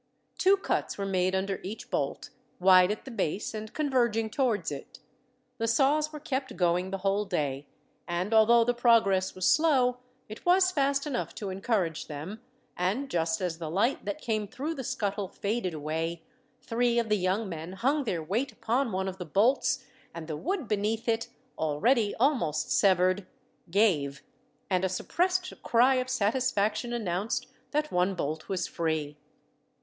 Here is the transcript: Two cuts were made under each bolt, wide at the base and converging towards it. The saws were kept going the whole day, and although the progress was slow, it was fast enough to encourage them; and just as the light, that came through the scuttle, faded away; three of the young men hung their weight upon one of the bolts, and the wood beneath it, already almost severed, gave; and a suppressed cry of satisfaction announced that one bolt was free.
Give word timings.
Two 0.39 0.57
cuts 0.57 0.97
were 0.97 1.05
made 1.05 1.35
under 1.35 1.59
each 1.61 1.91
bolt, 1.91 2.31
wide 2.59 2.91
at 2.91 3.05
the 3.05 3.11
base 3.11 3.53
and 3.53 3.71
converging 3.71 4.31
towards 4.31 4.71
it. 4.71 4.97
The 5.59 5.67
saws 5.67 6.11
were 6.11 6.19
kept 6.19 6.57
going 6.57 6.89
the 6.89 6.97
whole 7.05 7.23
day, 7.23 7.67
and 8.07 8.33
although 8.33 8.63
the 8.63 8.73
progress 8.73 9.35
was 9.35 9.47
slow, 9.47 9.97
it 10.27 10.43
was 10.43 10.71
fast 10.71 11.05
enough 11.05 11.35
to 11.35 11.51
encourage 11.51 12.07
them; 12.07 12.41
and 12.75 13.11
just 13.11 13.41
as 13.41 13.59
the 13.59 13.69
light, 13.69 14.05
that 14.05 14.19
came 14.19 14.47
through 14.47 14.73
the 14.73 14.83
scuttle, 14.83 15.27
faded 15.27 15.75
away; 15.75 16.23
three 16.61 16.97
of 16.97 17.07
the 17.09 17.15
young 17.17 17.47
men 17.47 17.73
hung 17.73 18.03
their 18.05 18.23
weight 18.23 18.51
upon 18.51 18.91
one 18.91 19.07
of 19.07 19.19
the 19.19 19.23
bolts, 19.23 19.85
and 20.15 20.27
the 20.27 20.35
wood 20.35 20.67
beneath 20.67 21.07
it, 21.07 21.27
already 21.59 22.15
almost 22.15 22.71
severed, 22.71 23.27
gave; 23.69 24.23
and 24.67 24.83
a 24.83 24.89
suppressed 24.89 25.61
cry 25.61 25.93
of 25.97 26.09
satisfaction 26.09 26.91
announced 26.91 27.45
that 27.69 27.91
one 27.91 28.15
bolt 28.15 28.49
was 28.49 28.65
free. 28.65 29.15